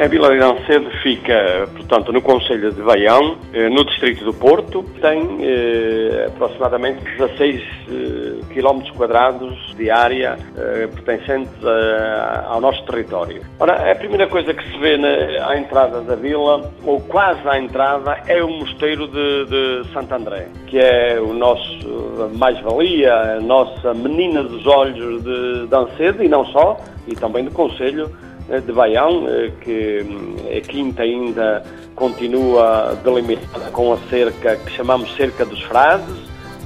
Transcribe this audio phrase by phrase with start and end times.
[0.00, 4.82] A Vila de Alcedo fica, portanto, no Conselho de Baião, eh, no Distrito do Porto.
[4.98, 13.42] Tem eh, aproximadamente 16 eh, km quadrados de área eh, pertencente a, ao nosso território.
[13.58, 17.58] Ora, a primeira coisa que se vê na, à entrada da vila, ou quase à
[17.58, 23.92] entrada, é o Mosteiro de, de Santo André, que é o nosso mais-valia, a nossa
[23.92, 28.10] menina dos olhos de, de Ancedo, e não só, e também do Conselho
[28.58, 31.62] de Baião, eh, que hum, a quinta ainda
[31.94, 36.16] continua delimitada com a cerca que chamamos cerca dos frades,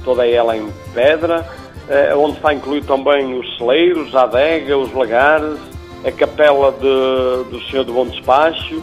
[0.03, 1.45] toda ela em pedra,
[1.89, 5.59] eh, onde está incluído também os celeiros, a adega, os lagares,
[6.03, 8.81] a capela de, do Senhor do Bom Despacho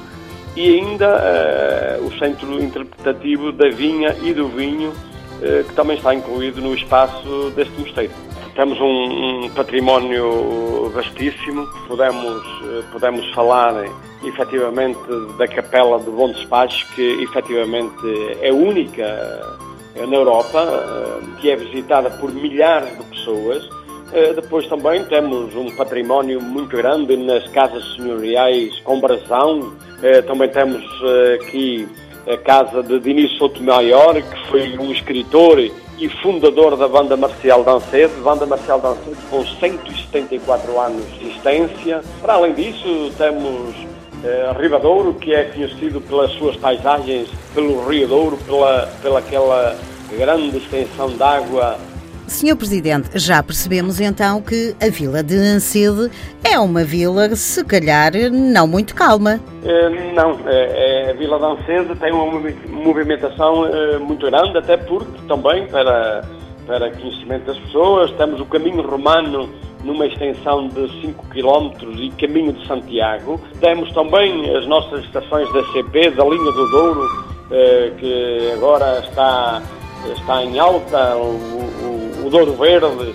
[0.54, 4.92] e ainda o centro interpretativo da vinha e do vinho,
[5.40, 8.12] que também está incluído no espaço deste mosteiro.
[8.54, 13.82] Temos um, um património vastíssimo, podemos, eh, podemos falar
[14.22, 14.98] efetivamente
[15.38, 17.96] da Capela de Bom Despacho, que efetivamente
[18.42, 19.02] é única
[19.96, 23.68] eh, na Europa, eh, que é visitada por milhares de pessoas.
[24.36, 29.72] Depois também temos um património muito grande nas casas senhoriais com brasão.
[30.26, 30.84] Também temos
[31.40, 31.88] aqui
[32.28, 35.58] a casa de Diniz Sotomayor, que foi um escritor
[36.02, 42.02] e fundador da Banda Marcial Dancedo, Banda Marcial Dancedo com 174 anos de existência.
[42.20, 43.72] Para além disso, temos
[44.24, 49.76] eh, Ribadouro, que é conhecido pelas suas paisagens, pelo Rio Douro, pela, pela aquela
[50.10, 51.78] grande extensão de água
[52.32, 56.10] Senhor Presidente, já percebemos então que a Vila de Ancede
[56.42, 59.38] é uma vila, se calhar, não muito calma.
[59.62, 63.66] É, não, é, a Vila de Ancede tem uma movimentação
[64.00, 66.24] muito grande, até porque também, para,
[66.66, 69.50] para conhecimento das pessoas, temos o caminho romano
[69.84, 73.38] numa extensão de 5 km e caminho de Santiago.
[73.60, 77.08] Temos também as nossas estações da CP, da linha do Douro,
[77.98, 79.62] que agora está,
[80.16, 81.91] está em alta, o, o
[82.30, 83.14] Douro Verde,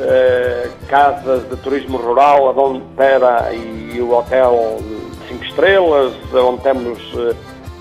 [0.00, 4.78] eh, casas de turismo rural, a Dom Pera e o Hotel
[5.28, 6.98] 5 Estrelas, onde temos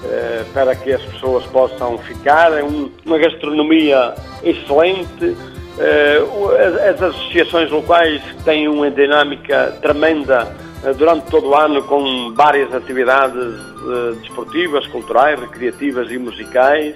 [0.06, 5.36] eh, para que as pessoas possam ficar, é um, uma gastronomia excelente,
[5.80, 6.22] eh,
[6.60, 10.54] as, as, associações locais têm uma dinâmica tremenda
[10.84, 16.96] eh, durante todo o ano com várias atividades eh, desportivas, culturais, recreativas e musicais.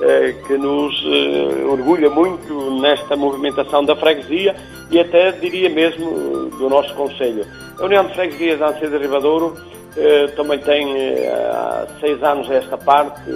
[0.00, 4.56] Eh, que nos eh, orgulha muito nesta movimentação da freguesia
[4.90, 7.46] e até diria mesmo do nosso Conselho.
[7.78, 9.56] A União de Freguesias Ancedo de Ribadouro
[9.96, 13.30] eh, também tem há seis anos esta parte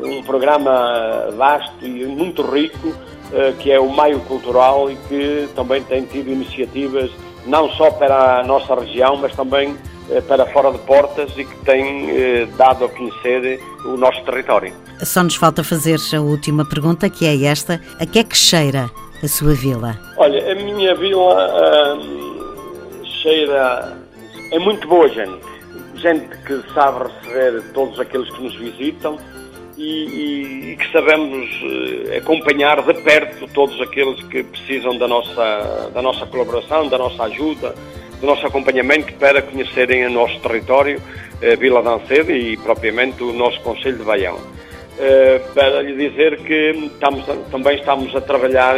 [0.00, 2.94] um programa vasto e muito rico
[3.58, 7.10] que é o Maio Cultural e que também tem tido iniciativas
[7.48, 11.56] não só para a nossa região, mas também eh, para fora de portas e que
[11.64, 14.72] tem eh, dado a conhecer o nosso território.
[15.02, 18.90] Só nos falta fazer a última pergunta, que é esta: a que é que cheira
[19.22, 19.98] a sua vila?
[20.16, 23.96] Olha, a minha vila hum, cheira.
[24.50, 25.46] é muito boa gente.
[25.96, 29.18] Gente que sabe receber todos aqueles que nos visitam
[29.76, 35.90] e, e, e que sabemos uh, acompanhar de perto todos aqueles que precisam da nossa,
[35.92, 37.74] da nossa colaboração, da nossa ajuda
[38.20, 41.00] do nosso acompanhamento para conhecerem o nosso território,
[41.42, 44.38] a Vila de Ancedo e propriamente o nosso Conselho de Baião.
[44.98, 48.74] Eh, para lhe dizer que estamos, também estamos a trabalhar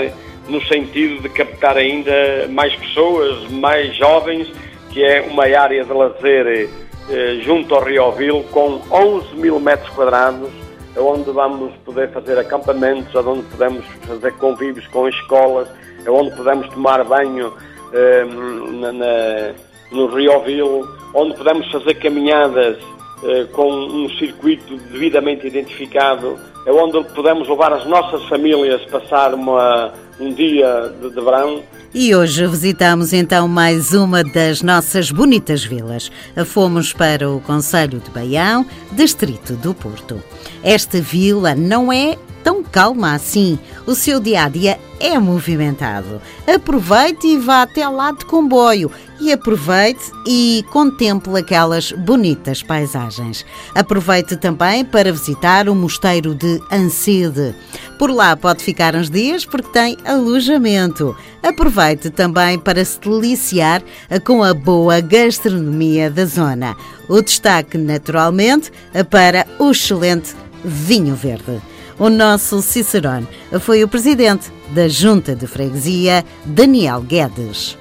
[0.49, 4.53] no sentido de captar ainda mais pessoas, mais jovens,
[4.91, 6.69] que é uma área de lazer
[7.11, 10.51] eh, junto ao Rio Ovil com 11 mil metros quadrados,
[10.97, 15.69] onde vamos poder fazer acampamentos, onde podemos fazer convívios com escolas,
[16.07, 17.53] onde podemos tomar banho
[17.93, 19.53] na, na,
[19.91, 22.77] no Rioville, onde podemos fazer caminhadas
[23.22, 29.92] uh, com um circuito devidamente identificado, é onde podemos levar as nossas famílias passar uma,
[30.19, 31.63] um dia de, de verão.
[31.92, 36.13] E hoje visitamos então mais uma das nossas bonitas vilas.
[36.47, 40.22] Fomos para o Conselho de Baião, distrito do Porto.
[40.63, 42.16] Esta vila não é
[42.50, 43.56] tão calma assim.
[43.86, 46.20] O seu dia a dia é movimentado.
[46.52, 53.47] Aproveite e vá até lá de comboio e aproveite e contemple aquelas bonitas paisagens.
[53.72, 57.54] Aproveite também para visitar o mosteiro de Ancede.
[57.97, 61.16] Por lá pode ficar uns dias porque tem alojamento.
[61.44, 63.80] Aproveite também para se deliciar
[64.24, 66.76] com a boa gastronomia da zona.
[67.08, 68.72] O destaque, naturalmente,
[69.08, 71.70] para o excelente vinho verde.
[72.00, 73.28] O nosso Cicerone
[73.60, 77.76] foi o presidente da Junta de Freguesia, Daniel Guedes.